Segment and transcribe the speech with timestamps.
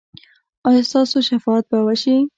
[0.67, 2.15] ایا ستاسو شفاعت به وشي؟